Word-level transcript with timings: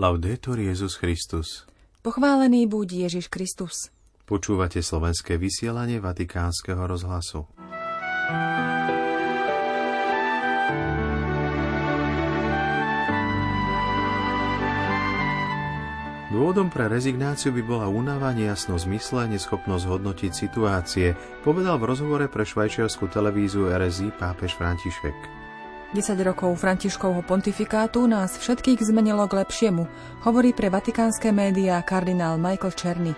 Laudetur 0.00 0.56
Jezus 0.56 0.96
Christus. 0.96 1.68
Pochválený 2.00 2.64
buď 2.64 3.04
Ježiš 3.04 3.28
Kristus. 3.28 3.92
Počúvate 4.24 4.80
slovenské 4.80 5.36
vysielanie 5.36 6.00
Vatikánskeho 6.00 6.88
rozhlasu. 6.88 7.44
Dôvodom 16.32 16.72
pre 16.72 16.88
rezignáciu 16.88 17.52
by 17.52 17.60
bola 17.60 17.92
únava, 17.92 18.32
nejasnosť 18.32 18.88
zmysle, 18.88 19.36
neschopnosť 19.36 19.84
hodnotiť 19.84 20.32
situácie, 20.32 21.12
povedal 21.44 21.76
v 21.76 21.92
rozhovore 21.92 22.24
pre 22.24 22.48
švajčiarsku 22.48 23.04
televíziu 23.12 23.68
RSI 23.68 24.16
pápež 24.16 24.56
František. 24.56 25.39
10 25.90 26.22
rokov 26.22 26.54
Františkovho 26.54 27.26
pontifikátu 27.26 28.06
nás 28.06 28.38
všetkých 28.38 28.78
zmenilo 28.78 29.26
k 29.26 29.42
lepšiemu, 29.42 29.90
hovorí 30.22 30.54
pre 30.54 30.70
vatikánske 30.70 31.34
médiá 31.34 31.82
kardinál 31.82 32.38
Michael 32.38 32.70
Černy. 32.78 33.12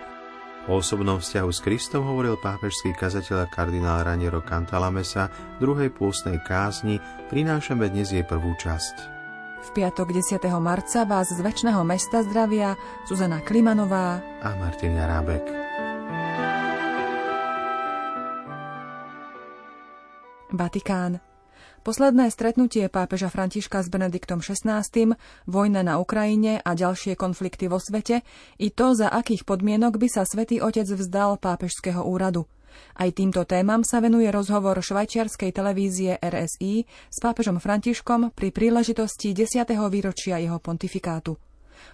O 0.65 0.81
osobnom 0.81 1.21
vzťahu 1.21 1.49
s 1.53 1.61
Kristom 1.61 2.01
hovoril 2.01 2.33
pápežský 2.41 2.97
kazateľ 2.97 3.45
kardinál 3.53 4.01
Raniero 4.01 4.41
Cantalamesa 4.41 5.29
v 5.61 5.69
druhej 5.69 5.93
pôstnej 5.93 6.41
kázni, 6.41 6.97
prinášame 7.29 7.93
dnes 7.93 8.09
jej 8.09 8.25
prvú 8.25 8.57
časť. 8.57 8.95
V 9.63 9.69
piatok 9.77 10.09
10. 10.09 10.41
marca 10.57 11.05
vás 11.05 11.29
z 11.29 11.45
väčšného 11.45 11.85
mesta 11.85 12.25
zdravia 12.25 12.73
Zuzana 13.05 13.45
Klimanová 13.45 14.17
a 14.41 14.49
Martin 14.57 14.97
Jarábek. 14.97 15.45
Vatikán. 20.49 21.32
Posledné 21.83 22.31
stretnutie 22.31 22.87
pápeža 22.87 23.27
Františka 23.27 23.83
s 23.83 23.91
Benediktom 23.91 24.39
XVI, 24.39 24.87
vojna 25.43 25.83
na 25.83 25.99
Ukrajine 25.99 26.63
a 26.63 26.79
ďalšie 26.79 27.19
konflikty 27.19 27.67
vo 27.67 27.75
svete, 27.75 28.23
i 28.55 28.71
to, 28.71 28.95
za 28.95 29.11
akých 29.11 29.43
podmienok 29.43 29.99
by 29.99 30.07
sa 30.07 30.23
svätý 30.23 30.63
Otec 30.63 30.87
vzdal 30.87 31.35
pápežského 31.43 31.99
úradu. 32.07 32.47
Aj 32.95 33.11
týmto 33.11 33.43
témam 33.43 33.83
sa 33.83 33.99
venuje 33.99 34.31
rozhovor 34.31 34.79
švajčiarskej 34.79 35.51
televízie 35.51 36.23
RSI 36.23 36.87
s 36.87 37.17
pápežom 37.19 37.59
Františkom 37.59 38.31
pri 38.31 38.55
príležitosti 38.55 39.35
10. 39.35 39.67
výročia 39.91 40.39
jeho 40.39 40.63
pontifikátu. 40.63 41.35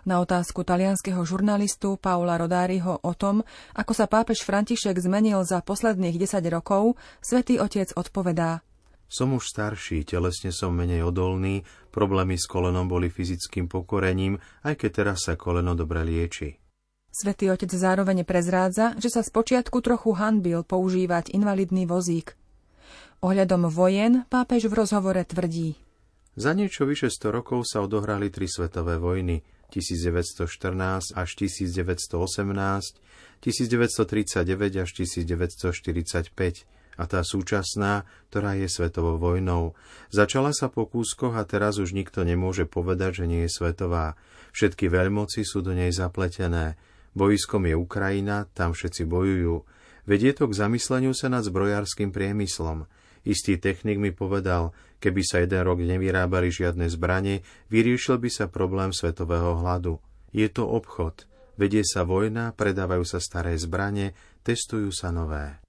Na 0.06 0.22
otázku 0.22 0.62
talianského 0.62 1.26
žurnalistu 1.26 1.98
Paula 1.98 2.38
Rodáriho 2.38 3.02
o 3.02 3.14
tom, 3.18 3.42
ako 3.74 3.98
sa 3.98 4.06
pápež 4.06 4.46
František 4.46 5.02
zmenil 5.02 5.42
za 5.50 5.66
posledných 5.66 6.14
10 6.14 6.46
rokov, 6.54 6.94
svätý 7.26 7.58
Otec 7.58 7.90
odpovedá– 7.98 8.62
som 9.10 9.34
už 9.34 9.50
starší, 9.50 10.06
telesne 10.06 10.54
som 10.54 10.70
menej 10.72 11.02
odolný, 11.02 11.66
problémy 11.90 12.38
s 12.38 12.46
kolenom 12.46 12.86
boli 12.86 13.10
fyzickým 13.10 13.66
pokorením, 13.66 14.38
aj 14.62 14.78
keď 14.78 14.90
teraz 14.94 15.26
sa 15.26 15.34
koleno 15.34 15.74
dobre 15.74 16.06
lieči. 16.06 16.62
Svetý 17.10 17.50
otec 17.50 17.74
zároveň 17.74 18.22
prezrádza, 18.22 18.94
že 19.02 19.10
sa 19.10 19.26
spočiatku 19.26 19.82
trochu 19.82 20.14
hanbil 20.14 20.62
používať 20.62 21.34
invalidný 21.34 21.90
vozík. 21.90 22.38
Ohľadom 23.26 23.68
vojen 23.68 24.30
pápež 24.30 24.70
v 24.70 24.78
rozhovore 24.78 25.20
tvrdí. 25.26 25.76
Za 26.40 26.56
niečo 26.56 26.86
vyše 26.86 27.12
100 27.12 27.36
rokov 27.36 27.68
sa 27.68 27.84
odohrali 27.84 28.30
tri 28.32 28.48
svetové 28.48 28.96
vojny 29.02 29.44
1914 29.74 31.18
až 31.18 31.30
1918, 31.36 32.14
1939 33.42 34.86
až 34.86 34.90
1945 34.94 36.79
a 37.00 37.08
tá 37.08 37.24
súčasná, 37.24 38.04
ktorá 38.28 38.60
je 38.60 38.68
svetovou 38.68 39.16
vojnou. 39.16 39.72
Začala 40.12 40.52
sa 40.52 40.68
po 40.68 40.84
kúskoch 40.84 41.32
a 41.40 41.48
teraz 41.48 41.80
už 41.80 41.96
nikto 41.96 42.28
nemôže 42.28 42.68
povedať, 42.68 43.24
že 43.24 43.26
nie 43.32 43.42
je 43.48 43.56
svetová. 43.56 44.20
Všetky 44.52 44.92
veľmoci 44.92 45.48
sú 45.48 45.64
do 45.64 45.72
nej 45.72 45.96
zapletené. 45.96 46.76
Bojiskom 47.16 47.64
je 47.72 47.80
Ukrajina, 47.80 48.52
tam 48.52 48.76
všetci 48.76 49.08
bojujú. 49.08 49.64
Vedie 50.04 50.36
to 50.36 50.52
k 50.52 50.60
zamysleniu 50.60 51.16
sa 51.16 51.32
nad 51.32 51.48
zbrojárským 51.48 52.12
priemyslom. 52.12 52.84
Istý 53.24 53.64
technik 53.64 53.96
mi 53.96 54.12
povedal, 54.12 54.76
keby 55.00 55.22
sa 55.24 55.40
jeden 55.40 55.64
rok 55.64 55.80
nevyrábali 55.80 56.52
žiadne 56.52 56.92
zbranie, 56.92 57.48
vyriešil 57.72 58.20
by 58.20 58.30
sa 58.32 58.52
problém 58.52 58.92
svetového 58.92 59.56
hladu. 59.64 60.04
Je 60.36 60.52
to 60.52 60.68
obchod. 60.68 61.30
Vedie 61.60 61.84
sa 61.84 62.08
vojna, 62.08 62.56
predávajú 62.56 63.04
sa 63.04 63.20
staré 63.20 63.56
zbranie, 63.60 64.16
testujú 64.48 64.96
sa 64.96 65.12
nové. 65.12 65.60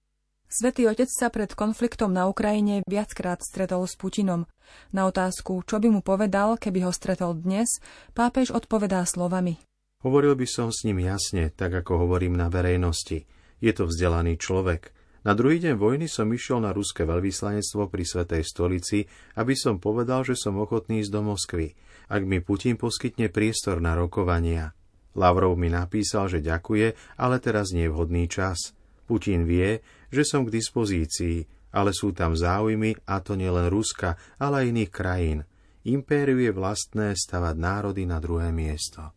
Svetý 0.51 0.91
otec 0.91 1.07
sa 1.07 1.31
pred 1.31 1.55
konfliktom 1.55 2.11
na 2.11 2.27
Ukrajine 2.27 2.83
viackrát 2.83 3.39
stretol 3.39 3.87
s 3.87 3.95
Putinom. 3.95 4.51
Na 4.91 5.07
otázku, 5.07 5.63
čo 5.63 5.79
by 5.79 5.87
mu 5.95 6.03
povedal, 6.03 6.59
keby 6.59 6.91
ho 6.91 6.91
stretol 6.91 7.39
dnes, 7.39 7.79
pápež 8.19 8.51
odpovedá 8.51 9.07
slovami. 9.07 9.63
Hovoril 10.03 10.35
by 10.35 10.51
som 10.51 10.75
s 10.75 10.83
ním 10.83 11.07
jasne, 11.07 11.55
tak 11.55 11.71
ako 11.71 12.03
hovorím 12.03 12.35
na 12.35 12.51
verejnosti. 12.51 13.31
Je 13.63 13.71
to 13.71 13.87
vzdelaný 13.87 14.43
človek. 14.43 14.91
Na 15.23 15.39
druhý 15.39 15.63
deň 15.63 15.79
vojny 15.79 16.11
som 16.11 16.27
išiel 16.27 16.59
na 16.59 16.75
ruské 16.75 17.07
veľvyslanectvo 17.07 17.87
pri 17.87 18.03
Svetej 18.03 18.43
stolici, 18.43 19.07
aby 19.39 19.55
som 19.55 19.79
povedal, 19.79 20.27
že 20.27 20.35
som 20.35 20.59
ochotný 20.59 20.99
ísť 21.07 21.15
do 21.15 21.31
Moskvy, 21.31 21.79
ak 22.11 22.27
mi 22.27 22.43
Putin 22.43 22.75
poskytne 22.75 23.31
priestor 23.31 23.79
na 23.79 23.95
rokovania. 23.95 24.75
Lavrov 25.15 25.55
mi 25.55 25.71
napísal, 25.71 26.27
že 26.27 26.43
ďakuje, 26.43 27.15
ale 27.23 27.39
teraz 27.39 27.71
nie 27.71 27.87
je 27.87 27.95
vhodný 27.95 28.27
čas. 28.27 28.75
Putin 29.11 29.43
vie, 29.43 29.83
že 30.11 30.23
som 30.27 30.45
k 30.45 30.55
dispozícii, 30.59 31.47
ale 31.71 31.95
sú 31.95 32.11
tam 32.11 32.35
záujmy, 32.35 33.07
a 33.07 33.23
to 33.23 33.39
nielen 33.39 33.71
Ruska, 33.71 34.19
ale 34.43 34.67
aj 34.67 34.71
iných 34.75 34.91
krajín. 34.91 35.39
Impériu 35.87 36.37
je 36.43 36.53
vlastné 36.53 37.17
stavať 37.17 37.57
národy 37.57 38.05
na 38.05 38.21
druhé 38.21 38.53
miesto. 38.53 39.17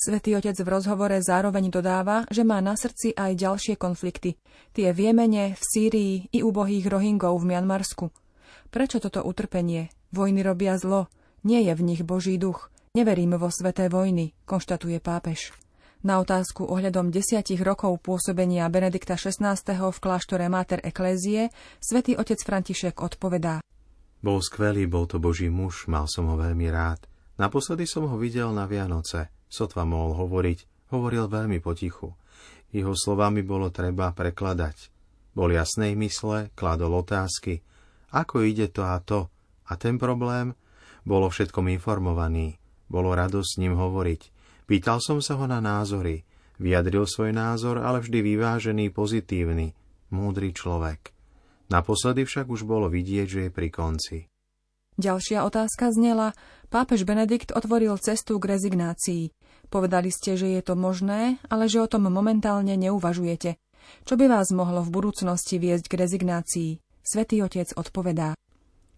Svetý 0.00 0.32
otec 0.32 0.56
v 0.56 0.72
rozhovore 0.72 1.12
zároveň 1.20 1.68
dodáva, 1.68 2.24
že 2.32 2.40
má 2.40 2.56
na 2.64 2.72
srdci 2.72 3.12
aj 3.12 3.36
ďalšie 3.36 3.74
konflikty. 3.76 4.40
Tie 4.72 4.88
v 4.96 5.12
Jemene, 5.12 5.52
v 5.52 5.62
Sýrii 5.62 6.14
i 6.32 6.40
ubohých 6.40 6.88
Rohingov 6.88 7.36
v 7.44 7.52
Mianmarsku. 7.52 8.08
Prečo 8.72 8.96
toto 8.96 9.20
utrpenie? 9.20 9.92
Vojny 10.08 10.40
robia 10.40 10.80
zlo. 10.80 11.12
Nie 11.44 11.60
je 11.68 11.76
v 11.76 11.84
nich 11.84 12.00
Boží 12.00 12.40
duch. 12.40 12.72
Neverím 12.96 13.36
vo 13.36 13.52
sveté 13.52 13.92
vojny, 13.92 14.32
konštatuje 14.48 15.04
pápež. 15.04 15.52
Na 16.00 16.16
otázku 16.16 16.64
ohľadom 16.64 17.12
desiatich 17.12 17.60
rokov 17.60 18.00
pôsobenia 18.00 18.64
Benedikta 18.72 19.20
XVI. 19.20 19.52
v 19.68 19.98
kláštore 20.00 20.48
Mater 20.48 20.80
Eklézie 20.80 21.52
svätý 21.76 22.16
otec 22.16 22.40
František 22.40 23.04
odpovedá. 23.04 23.60
Bol 24.24 24.40
skvelý, 24.40 24.88
bol 24.88 25.04
to 25.04 25.20
Boží 25.20 25.52
muž, 25.52 25.84
mal 25.92 26.08
som 26.08 26.24
ho 26.32 26.40
veľmi 26.40 26.72
rád. 26.72 27.04
Naposledy 27.36 27.84
som 27.84 28.08
ho 28.08 28.16
videl 28.16 28.48
na 28.48 28.64
Vianoce. 28.64 29.28
Sotva 29.44 29.84
mohol 29.84 30.16
hovoriť, 30.16 30.88
hovoril 30.88 31.28
veľmi 31.28 31.60
potichu. 31.60 32.16
Jeho 32.72 32.96
slovami 32.96 33.44
bolo 33.44 33.68
treba 33.68 34.08
prekladať. 34.16 34.88
Bol 35.36 35.52
jasnej 35.52 36.00
mysle, 36.00 36.48
kladol 36.56 36.96
otázky. 36.96 37.60
Ako 38.16 38.40
ide 38.40 38.72
to 38.72 38.88
a 38.88 38.96
to? 39.04 39.28
A 39.68 39.76
ten 39.76 40.00
problém? 40.00 40.56
Bolo 41.04 41.28
všetkom 41.28 41.68
informovaný. 41.68 42.56
Bolo 42.88 43.12
radosť 43.12 43.48
s 43.52 43.60
ním 43.60 43.76
hovoriť. 43.76 44.39
Pýtal 44.70 45.02
som 45.02 45.18
sa 45.18 45.34
ho 45.34 45.50
na 45.50 45.58
názory. 45.58 46.22
Vyjadril 46.62 47.02
svoj 47.02 47.34
názor, 47.34 47.82
ale 47.82 47.98
vždy 47.98 48.22
vyvážený, 48.22 48.94
pozitívny, 48.94 49.74
múdry 50.14 50.54
človek. 50.54 51.10
Naposledy 51.74 52.22
však 52.22 52.46
už 52.46 52.62
bolo 52.62 52.86
vidieť, 52.86 53.26
že 53.26 53.40
je 53.46 53.50
pri 53.50 53.66
konci. 53.74 54.30
Ďalšia 54.94 55.42
otázka 55.42 55.90
znela, 55.90 56.38
pápež 56.70 57.02
Benedikt 57.02 57.50
otvoril 57.50 57.98
cestu 57.98 58.38
k 58.38 58.54
rezignácii. 58.54 59.34
Povedali 59.74 60.14
ste, 60.14 60.38
že 60.38 60.46
je 60.54 60.62
to 60.62 60.78
možné, 60.78 61.42
ale 61.50 61.66
že 61.66 61.82
o 61.82 61.90
tom 61.90 62.06
momentálne 62.06 62.78
neuvažujete. 62.78 63.58
Čo 64.06 64.14
by 64.14 64.30
vás 64.30 64.54
mohlo 64.54 64.86
v 64.86 64.94
budúcnosti 64.94 65.58
viesť 65.58 65.90
k 65.90 65.98
rezignácii? 65.98 66.70
Svetý 67.02 67.42
otec 67.42 67.74
odpovedá. 67.74 68.38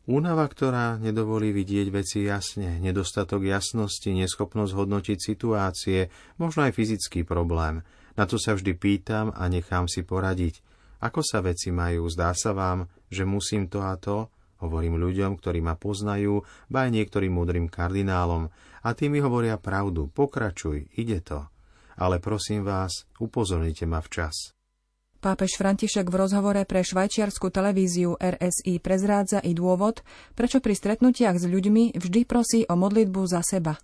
Únava, 0.02 0.50
ktorá 0.50 0.98
nedovolí 0.98 1.54
vidieť 1.54 1.86
veci 1.94 2.26
jasne, 2.26 2.82
nedostatok 2.82 3.46
jasnosti, 3.46 4.10
neschopnosť 4.10 4.74
hodnotiť 4.74 5.18
situácie, 5.22 6.10
možno 6.42 6.66
aj 6.66 6.74
fyzický 6.74 7.22
problém. 7.22 7.86
Na 8.18 8.26
to 8.26 8.34
sa 8.34 8.58
vždy 8.58 8.74
pýtam 8.74 9.30
a 9.30 9.46
nechám 9.46 9.86
si 9.86 10.02
poradiť. 10.02 10.58
Ako 10.98 11.22
sa 11.22 11.38
veci 11.38 11.70
majú? 11.70 12.10
Zdá 12.10 12.34
sa 12.34 12.50
vám, 12.50 12.90
že 13.14 13.22
musím 13.22 13.70
to 13.70 13.82
a 13.86 13.94
to? 13.94 14.26
Hovorím 14.58 14.98
ľuďom, 14.98 15.38
ktorí 15.38 15.62
ma 15.62 15.78
poznajú, 15.78 16.42
ba 16.66 16.86
aj 16.86 16.94
niektorým 16.98 17.34
múdrym 17.34 17.66
kardinálom. 17.70 18.50
A 18.82 18.88
tí 18.98 19.06
mi 19.06 19.22
hovoria 19.22 19.58
pravdu. 19.58 20.10
Pokračuj, 20.10 20.94
ide 20.98 21.22
to. 21.22 21.46
Ale 21.94 22.18
prosím 22.18 22.66
vás, 22.66 23.06
upozornite 23.22 23.86
ma 23.86 24.02
včas. 24.02 24.54
Pápež 25.22 25.54
František 25.54 26.10
v 26.10 26.18
rozhovore 26.18 26.66
pre 26.66 26.82
švajčiarsku 26.82 27.54
televíziu 27.54 28.18
RSI 28.18 28.82
prezrádza 28.82 29.38
i 29.38 29.54
dôvod, 29.54 30.02
prečo 30.34 30.58
pri 30.58 30.74
stretnutiach 30.74 31.38
s 31.38 31.46
ľuďmi 31.46 31.94
vždy 31.94 32.20
prosí 32.26 32.66
o 32.66 32.74
modlitbu 32.74 33.22
za 33.30 33.38
seba. 33.46 33.78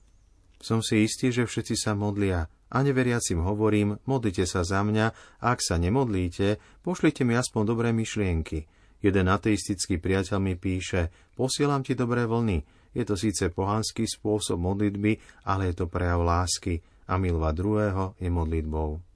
Som 0.59 0.83
si 0.83 1.07
istý, 1.07 1.31
že 1.31 1.47
všetci 1.47 1.79
sa 1.79 1.95
modlia 1.95 2.51
a 2.75 2.83
neveriacim 2.83 3.39
hovorím, 3.39 4.03
modlite 4.11 4.51
sa 4.51 4.67
za 4.67 4.83
mňa 4.83 5.07
a 5.39 5.55
ak 5.55 5.63
sa 5.63 5.79
nemodlíte, 5.79 6.59
pošlite 6.83 7.23
mi 7.23 7.39
aspoň 7.39 7.63
dobré 7.71 7.95
myšlienky. 7.95 8.67
Jeden 8.99 9.31
ateistický 9.31 10.03
priateľ 10.03 10.43
mi 10.43 10.59
píše, 10.59 11.15
posielam 11.39 11.87
ti 11.87 11.95
dobré 11.95 12.27
vlny, 12.27 12.67
Je 12.99 13.07
to 13.07 13.15
síce 13.15 13.47
pohanský 13.55 14.11
spôsob 14.11 14.59
modlitby, 14.59 15.47
ale 15.47 15.71
je 15.71 15.75
to 15.79 15.87
prejav 15.87 16.19
lásky 16.19 16.83
a 17.07 17.15
milovať 17.15 17.55
druhého 17.55 18.05
je 18.19 18.27
modlitbou. 18.27 19.08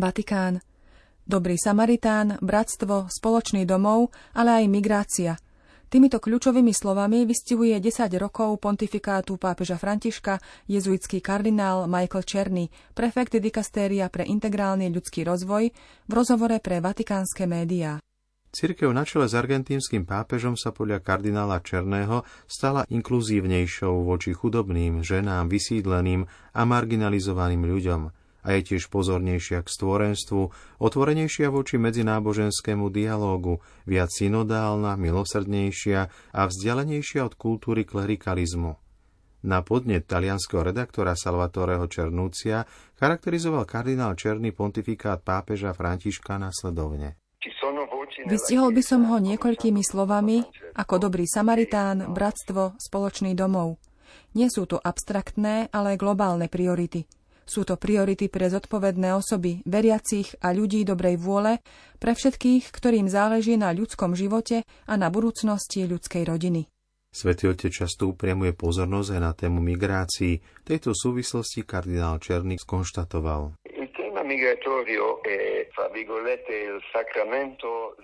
Vatikán. 0.00 0.64
Dobrý 1.28 1.60
Samaritán, 1.60 2.40
bratstvo, 2.40 3.12
spoločný 3.12 3.68
domov, 3.68 4.10
ale 4.32 4.64
aj 4.64 4.72
migrácia– 4.72 5.36
Týmito 5.90 6.22
kľúčovými 6.22 6.70
slovami 6.70 7.26
vystihuje 7.26 7.74
10 7.82 8.14
rokov 8.14 8.62
pontifikátu 8.62 9.34
pápeža 9.34 9.74
Františka 9.74 10.38
jezuitský 10.70 11.18
kardinál 11.18 11.90
Michael 11.90 12.22
Černy, 12.22 12.70
prefekt 12.94 13.34
dikastéria 13.34 14.06
pre 14.06 14.22
integrálny 14.22 14.86
ľudský 14.86 15.26
rozvoj, 15.26 15.74
v 16.06 16.12
rozhovore 16.14 16.62
pre 16.62 16.78
vatikánske 16.78 17.42
médiá. 17.50 17.98
Cirkev 18.54 18.94
na 18.94 19.02
čele 19.02 19.26
s 19.26 19.34
argentínskym 19.34 20.06
pápežom 20.06 20.54
sa 20.54 20.70
podľa 20.70 21.02
kardinála 21.02 21.58
Černého 21.58 22.22
stala 22.46 22.86
inkluzívnejšou 22.86 24.06
voči 24.06 24.30
chudobným, 24.30 25.02
ženám, 25.02 25.50
vysídleným 25.50 26.22
a 26.54 26.60
marginalizovaným 26.70 27.66
ľuďom– 27.66 28.02
a 28.40 28.56
je 28.56 28.60
tiež 28.74 28.88
pozornejšia 28.88 29.60
k 29.64 29.68
stvorenstvu, 29.68 30.42
otvorenejšia 30.80 31.52
voči 31.52 31.76
medzináboženskému 31.76 32.88
dialógu, 32.88 33.60
viac 33.84 34.08
synodálna, 34.12 34.96
milosrdnejšia 34.96 36.00
a 36.32 36.40
vzdialenejšia 36.48 37.20
od 37.24 37.34
kultúry 37.36 37.84
klerikalizmu. 37.84 38.80
Na 39.40 39.64
podnet 39.64 40.04
talianského 40.04 40.60
redaktora 40.60 41.16
Salvatoreho 41.16 41.88
Černúcia 41.88 42.68
charakterizoval 43.00 43.64
kardinál 43.64 44.12
Černý 44.12 44.52
pontifikát 44.52 45.24
pápeža 45.24 45.72
Františka 45.72 46.36
nasledovne. 46.36 47.16
Vystihol 48.28 48.76
by 48.76 48.82
som 48.84 49.08
ho 49.08 49.16
niekoľkými 49.16 49.80
slovami 49.80 50.44
ako 50.76 51.08
dobrý 51.08 51.24
Samaritán, 51.24 52.12
bratstvo, 52.12 52.76
spoločný 52.76 53.32
domov. 53.32 53.80
Nie 54.36 54.52
sú 54.52 54.68
to 54.68 54.76
abstraktné, 54.76 55.72
ale 55.72 55.96
globálne 55.96 56.52
priority– 56.52 57.08
sú 57.48 57.68
to 57.68 57.76
priority 57.76 58.32
pre 58.32 58.48
zodpovedné 58.48 59.12
osoby, 59.14 59.60
veriacich 59.66 60.38
a 60.40 60.54
ľudí 60.54 60.82
dobrej 60.82 61.20
vôle, 61.20 61.60
pre 62.00 62.16
všetkých, 62.16 62.72
ktorým 62.72 63.06
záleží 63.10 63.60
na 63.60 63.74
ľudskom 63.74 64.16
živote 64.16 64.64
a 64.88 64.94
na 64.96 65.12
budúcnosti 65.12 65.84
ľudskej 65.84 66.24
rodiny. 66.24 66.70
Svetý 67.10 67.50
Otec 67.50 67.74
často 67.74 68.06
upriamuje 68.06 68.54
pozornosť 68.54 69.08
aj 69.18 69.20
na 69.20 69.32
tému 69.34 69.58
migrácií. 69.58 70.38
V 70.38 70.64
tejto 70.64 70.94
súvislosti 70.94 71.66
kardinál 71.66 72.22
Černý 72.22 72.54
skonštatoval. 72.62 73.58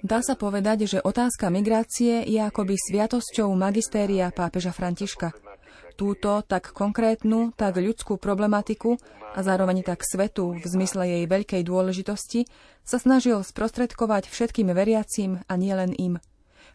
Dá 0.03 0.19
sa 0.27 0.35
povedať, 0.35 0.79
že 0.91 0.99
otázka 0.99 1.55
migrácie 1.55 2.27
je 2.27 2.41
akoby 2.43 2.75
sviatosťou 2.75 3.47
magistéria 3.55 4.35
pápeža 4.35 4.75
Františka. 4.75 5.46
Túto 5.97 6.45
tak 6.45 6.77
konkrétnu, 6.77 7.57
tak 7.57 7.81
ľudskú 7.81 8.21
problematiku 8.21 9.01
a 9.33 9.41
zároveň 9.41 9.81
tak 9.81 10.05
svetu 10.05 10.53
v 10.53 10.61
zmysle 10.61 11.09
jej 11.09 11.25
veľkej 11.25 11.65
dôležitosti 11.65 12.45
sa 12.85 13.01
snažil 13.01 13.41
sprostredkovať 13.41 14.29
všetkým 14.29 14.77
veriacím 14.77 15.41
a 15.49 15.57
nielen 15.57 15.97
im. 15.97 16.21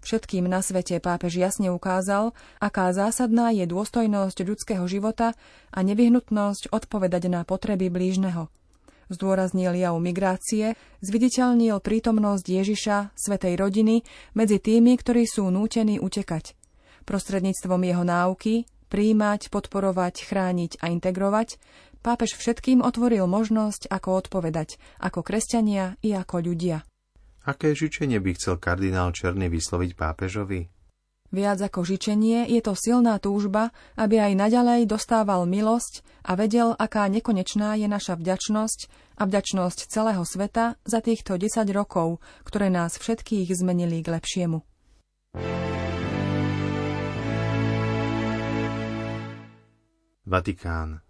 Všetkým 0.02 0.50
na 0.50 0.66
svete 0.66 0.98
pápež 0.98 1.38
jasne 1.38 1.70
ukázal, 1.70 2.34
aká 2.58 2.90
zásadná 2.90 3.54
je 3.54 3.70
dôstojnosť 3.70 4.42
ľudského 4.42 4.90
života 4.90 5.38
a 5.70 5.80
nevyhnutnosť 5.86 6.74
odpovedať 6.74 7.30
na 7.30 7.46
potreby 7.46 7.94
blížneho. 7.94 8.50
Zdôraznil 9.14 9.78
jav 9.78 9.94
migrácie, 10.02 10.74
zviditeľnil 11.06 11.78
prítomnosť 11.78 12.46
Ježiša, 12.48 12.98
svetej 13.14 13.54
rodiny, 13.54 14.02
medzi 14.34 14.58
tými, 14.58 14.98
ktorí 14.98 15.30
sú 15.30 15.54
nútení 15.54 16.02
utekať. 16.02 16.58
Prostredníctvom 17.06 17.82
jeho 17.86 18.02
náuky, 18.02 18.66
príjmať, 18.92 19.48
podporovať, 19.48 20.28
chrániť 20.28 20.84
a 20.84 20.92
integrovať, 20.92 21.56
pápež 22.04 22.36
všetkým 22.36 22.84
otvoril 22.84 23.24
možnosť, 23.32 23.88
ako 23.88 24.28
odpovedať, 24.28 24.76
ako 25.00 25.24
kresťania 25.24 25.96
i 26.04 26.12
ako 26.12 26.44
ľudia. 26.44 26.84
Aké 27.48 27.74
žičenie 27.74 28.20
by 28.20 28.38
chcel 28.38 28.60
kardinál 28.60 29.16
Černý 29.16 29.50
vysloviť 29.50 29.98
pápežovi? 29.98 30.70
Viac 31.32 31.64
ako 31.64 31.88
žičenie 31.88 32.44
je 32.52 32.60
to 32.60 32.76
silná 32.76 33.16
túžba, 33.16 33.72
aby 33.96 34.20
aj 34.20 34.36
naďalej 34.36 34.84
dostával 34.84 35.48
milosť 35.48 36.04
a 36.28 36.36
vedel, 36.36 36.76
aká 36.76 37.08
nekonečná 37.08 37.80
je 37.80 37.88
naša 37.88 38.20
vďačnosť 38.20 38.80
a 39.16 39.24
vďačnosť 39.24 39.80
celého 39.88 40.28
sveta 40.28 40.76
za 40.84 41.00
týchto 41.00 41.40
10 41.40 41.72
rokov, 41.72 42.20
ktoré 42.44 42.68
nás 42.68 43.00
všetkých 43.00 43.48
zmenili 43.48 44.04
k 44.04 44.20
lepšiemu. 44.20 44.60
Vatikán. 50.32 51.04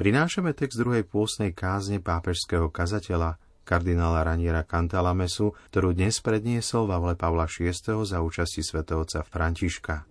Prinášame 0.00 0.56
text 0.56 0.80
druhej 0.80 1.04
pôstnej 1.04 1.52
kázne 1.52 2.00
pápežského 2.00 2.72
kazateľa, 2.72 3.36
kardinála 3.68 4.24
Raniera 4.24 4.64
Cantalamesu, 4.64 5.52
ktorú 5.68 5.92
dnes 5.92 6.24
predniesol 6.24 6.88
Vavle 6.88 7.12
Pavla 7.12 7.44
VI. 7.44 7.76
za 8.08 8.24
účasti 8.24 8.64
svätovca 8.64 9.28
Františka. 9.28 10.08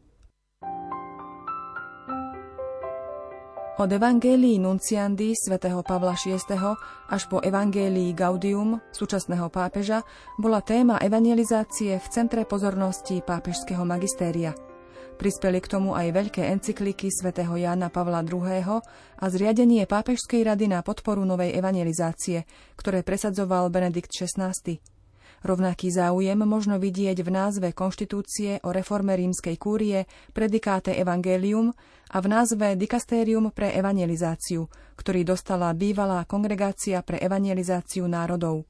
Od 3.81 3.89
Evangelii 3.89 4.61
Nunciandi 4.61 5.33
svätého 5.33 5.81
Pavla 5.81 6.13
VI. 6.13 6.37
až 7.09 7.25
po 7.25 7.41
Evangelii 7.41 8.13
Gaudium 8.13 8.77
súčasného 8.93 9.49
pápeža 9.49 10.05
bola 10.37 10.61
téma 10.61 11.01
evangelizácie 11.01 11.97
v 11.97 12.07
centre 12.13 12.45
pozornosti 12.45 13.25
pápežského 13.25 13.81
magistéria– 13.81 14.53
Prispeli 15.21 15.62
k 15.62 15.77
tomu 15.77 15.94
aj 15.94 16.18
veľké 16.18 16.50
encykliky 16.50 17.13
svätého 17.13 17.53
Jána 17.53 17.94
Pavla 17.94 18.25
II. 18.25 18.81
a 19.21 19.25
zriadenie 19.29 19.85
Pápežskej 19.85 20.41
rady 20.41 20.65
na 20.65 20.81
podporu 20.81 21.21
novej 21.29 21.53
evangelizácie, 21.53 22.50
ktoré 22.73 23.06
presadzoval 23.06 23.69
Benedikt 23.69 24.09
XVI. 24.09 24.50
Rovnaký 25.45 25.94
záujem 25.94 26.41
možno 26.41 26.81
vidieť 26.81 27.21
v 27.21 27.29
názve 27.38 27.69
konštitúcie 27.69 28.65
o 28.65 28.73
reforme 28.73 29.13
rímskej 29.13 29.62
kúrie 29.62 30.09
Predikáte 30.33 30.97
Evangelium 30.97 31.69
a 32.09 32.18
v 32.18 32.25
názve 32.25 32.73
Dikastérium 32.73 33.54
pre 33.54 33.78
evangelizáciu, 33.78 34.66
ktorý 34.97 35.21
dostala 35.21 35.69
bývalá 35.78 36.25
kongregácia 36.25 36.97
pre 37.06 37.21
evangelizáciu 37.21 38.09
národov. 38.09 38.66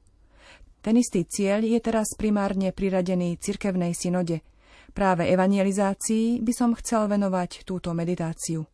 Ten 0.84 1.00
istý 1.00 1.24
cieľ 1.24 1.64
je 1.64 1.80
teraz 1.80 2.12
primárne 2.12 2.76
priradený 2.76 3.40
cirkevnej 3.40 3.96
synode– 3.96 4.44
Práve 4.92 5.24
evangelizácii 5.32 6.44
by 6.44 6.52
som 6.52 6.76
chcel 6.76 7.08
venovať 7.08 7.64
túto 7.64 7.96
meditáciu. 7.96 8.68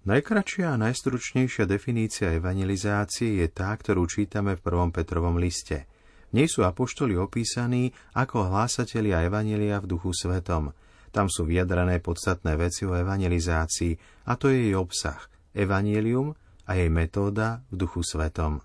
Najkračšia 0.00 0.72
a 0.72 0.80
najstručnejšia 0.80 1.68
definícia 1.68 2.32
evangelizácie 2.32 3.44
je 3.44 3.48
tá, 3.52 3.68
ktorú 3.76 4.08
čítame 4.08 4.56
v 4.56 4.64
prvom 4.64 4.88
Petrovom 4.88 5.36
liste. 5.36 5.84
V 6.32 6.40
nej 6.40 6.48
sú 6.48 6.64
apoštoli 6.64 7.20
opísaní 7.20 7.92
ako 8.16 8.48
hlásatelia 8.48 9.20
evanelia 9.28 9.76
v 9.84 9.92
duchu 9.92 10.16
svetom. 10.16 10.72
Tam 11.12 11.28
sú 11.28 11.44
vyjadrané 11.44 12.00
podstatné 12.00 12.56
veci 12.56 12.88
o 12.88 12.96
evangelizácii, 12.96 14.24
a 14.24 14.40
to 14.40 14.48
je 14.48 14.72
jej 14.72 14.76
obsah, 14.78 15.20
evanelium 15.52 16.32
a 16.64 16.80
jej 16.80 16.88
metóda 16.88 17.60
v 17.68 17.84
duchu 17.84 18.00
svetom. 18.00 18.64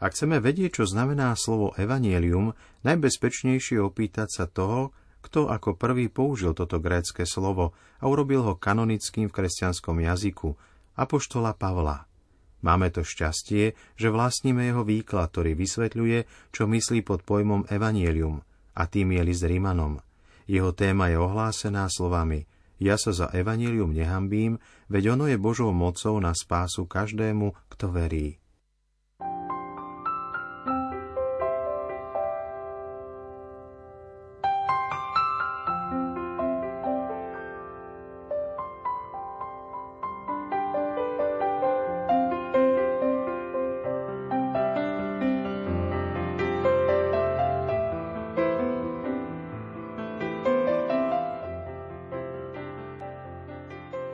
Ak 0.00 0.16
chceme 0.16 0.40
vedieť, 0.40 0.80
čo 0.80 0.84
znamená 0.88 1.36
slovo 1.36 1.76
evanielium, 1.76 2.56
najbezpečnejšie 2.88 3.76
je 3.76 3.84
opýtať 3.84 4.28
sa 4.32 4.44
toho, 4.48 4.96
kto 5.22 5.48
ako 5.48 5.78
prvý 5.78 6.10
použil 6.10 6.52
toto 6.52 6.82
grécke 6.82 7.22
slovo 7.22 7.72
a 8.02 8.10
urobil 8.10 8.42
ho 8.42 8.54
kanonickým 8.58 9.30
v 9.30 9.36
kresťanskom 9.38 10.02
jazyku, 10.02 10.58
apoštola 10.98 11.54
Pavla. 11.54 12.10
Máme 12.62 12.94
to 12.94 13.02
šťastie, 13.02 13.74
že 13.98 14.08
vlastníme 14.10 14.62
jeho 14.62 14.86
výklad, 14.86 15.30
ktorý 15.34 15.58
vysvetľuje, 15.58 16.18
čo 16.54 16.70
myslí 16.70 17.02
pod 17.02 17.26
pojmom 17.26 17.66
evanielium, 17.66 18.42
a 18.74 18.82
tým 18.86 19.14
je 19.18 19.22
list 19.22 19.42
Rímanom. 19.46 19.98
Jeho 20.46 20.74
téma 20.74 21.10
je 21.10 21.18
ohlásená 21.18 21.86
slovami 21.90 22.46
Ja 22.82 22.98
sa 22.98 23.14
za 23.14 23.30
evanielium 23.30 23.94
nehambím, 23.94 24.58
veď 24.90 25.14
ono 25.14 25.30
je 25.30 25.38
Božou 25.38 25.70
mocou 25.70 26.18
na 26.18 26.34
spásu 26.34 26.86
každému, 26.86 27.54
kto 27.70 27.94
verí. 27.94 28.41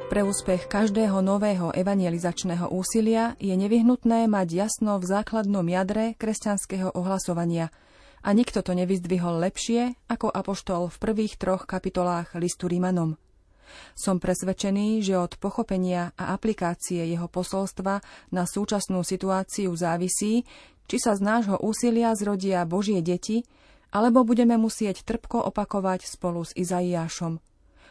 Pre 0.09 0.25
úspech 0.25 0.73
každého 0.73 1.21
nového 1.21 1.69
evangelizačného 1.77 2.73
úsilia 2.73 3.37
je 3.37 3.53
nevyhnutné 3.53 4.25
mať 4.25 4.49
jasno 4.57 4.97
v 4.97 5.05
základnom 5.05 5.69
jadre 5.69 6.17
kresťanského 6.17 6.97
ohlasovania 6.97 7.69
a 8.25 8.33
nikto 8.33 8.65
to 8.65 8.73
nevyzdvihol 8.73 9.37
lepšie 9.37 10.01
ako 10.09 10.33
apoštol 10.33 10.89
v 10.89 10.97
prvých 10.97 11.37
troch 11.37 11.69
kapitolách 11.69 12.41
listu 12.41 12.73
Rímanom. 12.73 13.21
Som 13.93 14.17
presvedčený, 14.17 15.05
že 15.05 15.13
od 15.21 15.37
pochopenia 15.37 16.17
a 16.17 16.33
aplikácie 16.33 17.05
jeho 17.05 17.29
posolstva 17.29 18.01
na 18.33 18.49
súčasnú 18.49 19.05
situáciu 19.05 19.77
závisí, 19.77 20.49
či 20.89 20.97
sa 20.97 21.13
z 21.13 21.21
nášho 21.21 21.61
úsilia 21.61 22.17
zrodia 22.17 22.65
Božie 22.65 23.05
deti, 23.05 23.45
alebo 23.93 24.25
budeme 24.25 24.57
musieť 24.57 25.05
trpko 25.05 25.53
opakovať 25.53 26.09
spolu 26.09 26.49
s 26.49 26.57
Izaiášom. 26.57 27.45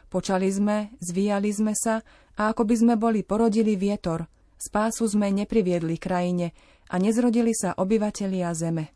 Počali 0.07 0.47
sme, 0.47 0.95
zvíjali 1.03 1.51
sme 1.51 1.75
sa 1.75 1.99
a 2.39 2.55
ako 2.55 2.63
by 2.63 2.75
sme 2.79 2.93
boli 2.95 3.27
porodili 3.27 3.75
vietor, 3.75 4.23
spásu 4.55 5.03
sme 5.03 5.27
nepriviedli 5.35 5.99
krajine 5.99 6.55
a 6.87 6.95
nezrodili 6.95 7.51
sa 7.51 7.75
obyvatelia 7.75 8.55
zeme. 8.55 8.95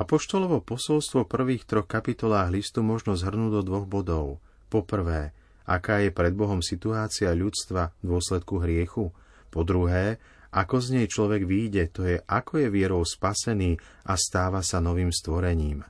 Apoštolovo 0.00 0.64
posolstvo 0.64 1.28
prvých 1.28 1.68
troch 1.68 1.86
kapitolách 1.86 2.50
listu 2.50 2.80
možno 2.80 3.14
zhrnúť 3.14 3.60
do 3.60 3.62
dvoch 3.62 3.86
bodov. 3.86 4.40
Poprvé, 4.72 5.36
aká 5.68 6.00
je 6.00 6.10
pred 6.10 6.32
Bohom 6.32 6.64
situácia 6.64 7.30
ľudstva 7.36 7.92
v 8.00 8.04
dôsledku 8.08 8.64
hriechu. 8.64 9.12
Po 9.52 9.60
druhé, 9.60 10.16
ako 10.50 10.82
z 10.82 10.98
nej 10.98 11.06
človek 11.06 11.46
výjde, 11.46 11.82
to 11.92 12.02
je, 12.08 12.16
ako 12.26 12.64
je 12.64 12.68
vierou 12.72 13.04
spasený 13.04 13.78
a 14.08 14.16
stáva 14.18 14.64
sa 14.64 14.82
novým 14.82 15.14
stvorením. 15.14 15.84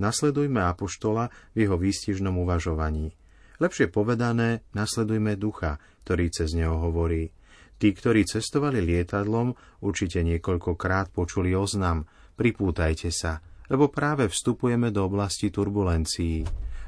Nasledujme 0.00 0.64
Apoštola 0.64 1.28
v 1.52 1.68
jeho 1.68 1.76
výstižnom 1.76 2.32
uvažovaní. 2.40 3.12
Lepšie 3.60 3.92
povedané, 3.92 4.64
nasledujme 4.72 5.36
ducha, 5.36 5.76
ktorý 6.08 6.32
cez 6.32 6.56
neho 6.56 6.80
hovorí. 6.80 7.28
Tí, 7.76 7.92
ktorí 7.92 8.24
cestovali 8.24 8.80
lietadlom, 8.80 9.52
určite 9.84 10.24
niekoľkokrát 10.24 11.12
počuli 11.12 11.52
oznam. 11.52 12.08
Pripútajte 12.40 13.12
sa, 13.12 13.44
lebo 13.68 13.92
práve 13.92 14.32
vstupujeme 14.32 14.88
do 14.88 15.04
oblasti 15.04 15.52
turbulencií. 15.52 16.44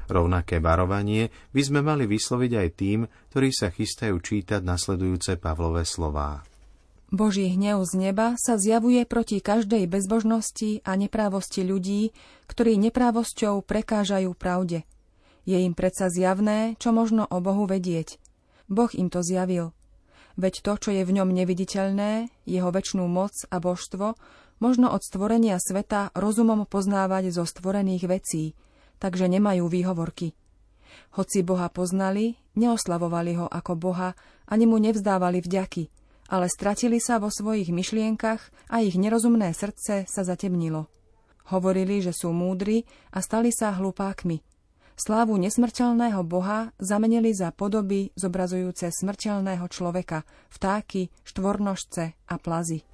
Rovnaké 0.09 0.59
varovanie 0.59 1.29
by 1.53 1.61
sme 1.61 1.79
mali 1.85 2.09
vysloviť 2.09 2.51
aj 2.57 2.69
tým, 2.73 2.99
ktorí 3.31 3.49
sa 3.53 3.69
chystajú 3.69 4.17
čítať 4.17 4.61
nasledujúce 4.65 5.37
Pavlové 5.37 5.85
slová. 5.85 6.41
Boží 7.13 7.45
hnev 7.53 7.85
z 7.85 8.09
neba 8.09 8.33
sa 8.41 8.57
zjavuje 8.57 9.05
proti 9.05 9.37
každej 9.37 9.85
bezbožnosti 9.85 10.81
a 10.81 10.97
neprávosti 10.97 11.61
ľudí, 11.61 12.09
ktorí 12.49 12.81
neprávosťou 12.81 13.61
prekážajú 13.61 14.33
pravde. 14.33 14.81
Je 15.43 15.59
im 15.59 15.75
predsa 15.75 16.07
zjavné, 16.07 16.79
čo 16.79 16.95
možno 16.95 17.27
o 17.27 17.37
Bohu 17.43 17.67
vedieť. 17.67 18.19
Boh 18.71 18.91
im 18.95 19.11
to 19.11 19.19
zjavil. 19.19 19.75
Veď 20.39 20.65
to, 20.65 20.73
čo 20.79 20.89
je 20.95 21.03
v 21.05 21.15
ňom 21.19 21.29
neviditeľné, 21.29 22.31
jeho 22.47 22.69
väčšnú 22.73 23.05
moc 23.05 23.35
a 23.53 23.61
božstvo, 23.61 24.17
možno 24.57 24.89
od 24.89 25.03
stvorenia 25.03 25.59
sveta 25.59 26.09
rozumom 26.15 26.65
poznávať 26.65 27.35
zo 27.35 27.43
stvorených 27.45 28.07
vecí, 28.07 28.57
takže 28.97 29.27
nemajú 29.29 29.67
výhovorky. 29.67 30.33
Hoci 31.19 31.45
Boha 31.45 31.69
poznali, 31.69 32.39
neoslavovali 32.55 33.37
ho 33.37 33.47
ako 33.51 33.73
Boha, 33.77 34.15
ani 34.47 34.65
mu 34.65 34.79
nevzdávali 34.79 35.43
vďaky, 35.43 35.91
ale 36.31 36.47
stratili 36.49 36.97
sa 36.97 37.19
vo 37.19 37.29
svojich 37.29 37.69
myšlienkach 37.69 38.41
a 38.71 38.81
ich 38.81 38.97
nerozumné 38.97 39.53
srdce 39.53 40.07
sa 40.07 40.21
zatemnilo. 40.23 40.89
Hovorili, 41.51 41.99
že 41.99 42.15
sú 42.15 42.31
múdri 42.31 42.87
a 43.11 43.19
stali 43.19 43.51
sa 43.51 43.75
hlupákmi. 43.75 44.52
Slávu 44.93 45.41
nesmrteľného 45.41 46.21
Boha 46.21 46.69
zamenili 46.77 47.33
za 47.33 47.49
podoby 47.49 48.13
zobrazujúce 48.13 48.93
smrteľného 48.93 49.65
človeka, 49.65 50.21
vtáky, 50.53 51.09
štvornožce 51.25 52.13
a 52.13 52.35
plazy. 52.37 52.85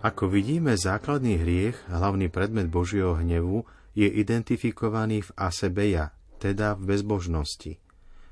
Ako 0.00 0.32
vidíme, 0.32 0.80
základný 0.80 1.36
hriech, 1.44 1.76
hlavný 1.92 2.32
predmet 2.32 2.72
Božieho 2.72 3.20
hnevu, 3.20 3.68
je 3.92 4.08
identifikovaný 4.08 5.28
v 5.28 5.30
asebeja, 5.36 6.16
teda 6.40 6.72
v 6.72 6.96
bezbožnosti. 6.96 7.76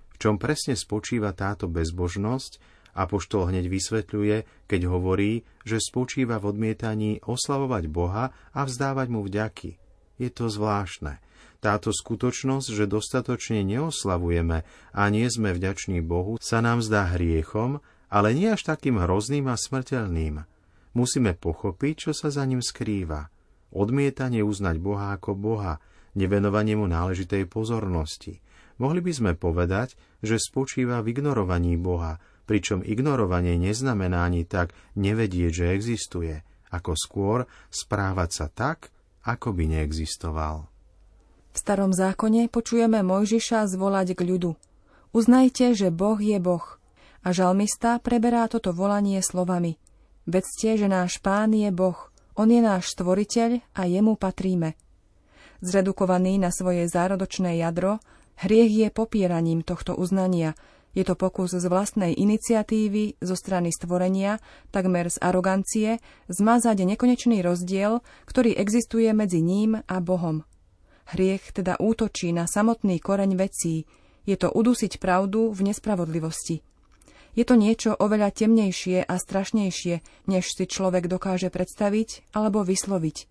V 0.08 0.16
čom 0.16 0.40
presne 0.40 0.80
spočíva 0.80 1.37
táto 1.37 1.68
bezbožnosť, 1.68 2.80
Apoštol 2.96 3.52
hneď 3.52 3.68
vysvetľuje, 3.68 4.64
keď 4.64 4.80
hovorí, 4.88 5.44
že 5.68 5.76
spočíva 5.76 6.40
v 6.40 6.56
odmietaní 6.56 7.20
oslavovať 7.28 7.84
Boha 7.92 8.32
a 8.32 8.60
vzdávať 8.64 9.06
mu 9.12 9.20
vďaky. 9.28 9.76
Je 10.16 10.32
to 10.32 10.48
zvláštne. 10.48 11.20
Táto 11.60 11.92
skutočnosť, 11.92 12.64
že 12.64 12.88
dostatočne 12.88 13.60
neoslavujeme 13.60 14.64
a 14.96 15.02
nie 15.12 15.28
sme 15.28 15.52
vďační 15.52 16.00
Bohu, 16.00 16.40
sa 16.40 16.64
nám 16.64 16.80
zdá 16.80 17.12
hriechom, 17.12 17.84
ale 18.08 18.32
nie 18.32 18.48
až 18.48 18.64
takým 18.64 18.96
hrozným 18.96 19.52
a 19.52 19.54
smrteľným– 19.60 20.42
Musíme 20.97 21.37
pochopiť, 21.37 22.09
čo 22.09 22.12
sa 22.16 22.33
za 22.33 22.45
ním 22.49 22.64
skrýva. 22.64 23.28
Odmietanie 23.68 24.40
uznať 24.40 24.76
Boha 24.80 25.12
ako 25.12 25.37
Boha, 25.37 25.76
nevenovanie 26.16 26.78
mu 26.78 26.88
náležitej 26.88 27.45
pozornosti. 27.50 28.40
Mohli 28.80 29.00
by 29.04 29.12
sme 29.12 29.33
povedať, 29.35 29.99
že 30.25 30.40
spočíva 30.40 31.04
v 31.04 31.12
ignorovaní 31.12 31.76
Boha, 31.76 32.23
pričom 32.49 32.80
ignorovanie 32.80 33.61
neznamená 33.61 34.25
ani 34.25 34.49
tak 34.49 34.73
nevedieť, 34.97 35.52
že 35.52 35.66
existuje, 35.76 36.40
ako 36.73 36.97
skôr 36.97 37.38
správať 37.68 38.30
sa 38.33 38.47
tak, 38.49 38.88
ako 39.28 39.52
by 39.52 39.68
neexistoval. 39.68 40.64
V 41.52 41.57
starom 41.59 41.92
zákone 41.92 42.49
počujeme 42.49 43.02
Mojžiša 43.04 43.68
zvolať 43.68 44.14
k 44.16 44.21
ľudu. 44.25 44.50
Uznajte, 45.12 45.75
že 45.75 45.92
Boh 45.92 46.16
je 46.16 46.38
Boh. 46.38 46.64
A 47.26 47.35
žalmista 47.35 47.99
preberá 47.99 48.47
toto 48.47 48.71
volanie 48.73 49.21
slovami– 49.21 49.76
Vedzte, 50.28 50.76
že 50.76 50.92
náš 50.92 51.25
pán 51.25 51.56
je 51.56 51.73
Boh, 51.73 51.97
on 52.37 52.52
je 52.52 52.61
náš 52.61 52.92
stvoriteľ 52.92 53.64
a 53.73 53.88
jemu 53.88 54.12
patríme. 54.20 54.76
Zredukovaný 55.64 56.37
na 56.37 56.52
svoje 56.52 56.85
zárodočné 56.85 57.56
jadro, 57.56 57.97
hriech 58.44 58.68
je 58.68 58.88
popieraním 58.92 59.64
tohto 59.64 59.97
uznania. 59.97 60.52
Je 60.92 61.00
to 61.00 61.16
pokus 61.16 61.56
z 61.56 61.64
vlastnej 61.73 62.12
iniciatívy 62.12 63.16
zo 63.25 63.32
strany 63.40 63.73
stvorenia, 63.73 64.37
takmer 64.68 65.08
z 65.08 65.16
arogancie, 65.16 65.97
zmazať 66.28 66.76
nekonečný 66.76 67.40
rozdiel, 67.40 68.04
ktorý 68.28 68.52
existuje 68.52 69.08
medzi 69.16 69.40
ním 69.40 69.80
a 69.80 69.97
Bohom. 70.04 70.44
Hriech 71.08 71.56
teda 71.56 71.80
útočí 71.80 72.37
na 72.37 72.44
samotný 72.44 73.00
koreň 73.00 73.32
vecí, 73.32 73.88
je 74.28 74.37
to 74.37 74.52
udusiť 74.52 75.00
pravdu 75.00 75.56
v 75.56 75.73
nespravodlivosti. 75.73 76.61
Je 77.38 77.47
to 77.47 77.54
niečo 77.54 77.95
oveľa 77.95 78.35
temnejšie 78.35 79.07
a 79.07 79.14
strašnejšie, 79.14 80.26
než 80.26 80.59
si 80.59 80.66
človek 80.66 81.07
dokáže 81.07 81.54
predstaviť 81.54 82.35
alebo 82.35 82.66
vysloviť. 82.66 83.30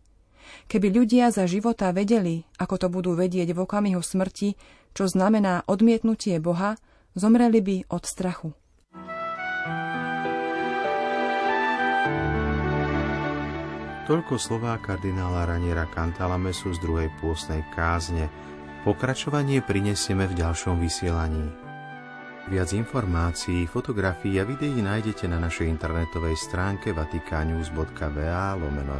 Keby 0.71 0.87
ľudia 0.95 1.27
za 1.27 1.43
života 1.43 1.91
vedeli, 1.91 2.47
ako 2.55 2.75
to 2.79 2.87
budú 2.87 3.19
vedieť 3.19 3.51
v 3.51 3.67
okamihu 3.67 3.99
smrti, 3.99 4.55
čo 4.95 5.11
znamená 5.11 5.67
odmietnutie 5.67 6.39
Boha, 6.39 6.79
zomreli 7.19 7.59
by 7.59 7.77
od 7.91 8.03
strachu. 8.07 8.55
Toľko 14.07 14.39
slová 14.39 14.79
kardinála 14.79 15.51
Raniera 15.51 15.83
Cantalamesu 15.91 16.71
z 16.71 16.79
druhej 16.79 17.11
pôsnej 17.19 17.59
kázne. 17.75 18.31
Pokračovanie 18.87 19.59
prinesieme 19.59 20.31
v 20.31 20.47
ďalšom 20.47 20.79
vysielaní. 20.79 21.66
Viac 22.47 22.71
informácií, 22.71 23.67
fotografií 23.67 24.39
a 24.39 24.47
videí 24.47 24.79
nájdete 24.79 25.27
na 25.27 25.35
našej 25.35 25.67
internetovej 25.67 26.39
stránke 26.39 26.95
vatikannews.va 26.95 28.55
lomeno. 28.55 28.95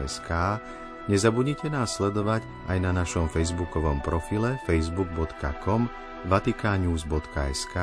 Nezabudnite 1.08 1.72
nás 1.72 1.96
sledovať 1.96 2.44
aj 2.68 2.77
na 2.84 2.92
našom 2.92 3.32
facebookovom 3.32 4.04
profile 4.04 4.60
facebook.com 4.68 5.88
vatikannews.sk 6.27 7.75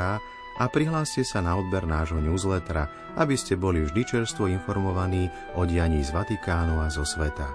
a 0.61 0.65
prihláste 0.69 1.25
sa 1.25 1.41
na 1.41 1.57
odber 1.57 1.89
nášho 1.89 2.21
newslettera, 2.21 3.17
aby 3.17 3.33
ste 3.33 3.57
boli 3.57 3.89
vždy 3.89 4.05
čerstvo 4.05 4.45
informovaní 4.53 5.33
o 5.57 5.65
dianí 5.65 6.05
z 6.05 6.13
Vatikánu 6.13 6.85
a 6.85 6.93
zo 6.93 7.09
sveta. 7.09 7.49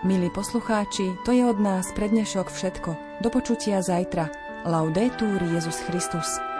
Milí 0.00 0.32
poslucháči, 0.32 1.12
to 1.28 1.36
je 1.36 1.44
od 1.44 1.60
nás 1.60 1.92
prednešok 1.92 2.48
všetko. 2.48 3.20
Do 3.20 3.28
počutia 3.28 3.84
zajtra. 3.84 4.32
Laudetur 4.64 5.44
Jezus 5.44 5.84
Christus. 5.84 6.53